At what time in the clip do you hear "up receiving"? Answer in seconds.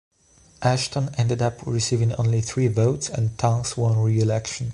1.43-2.11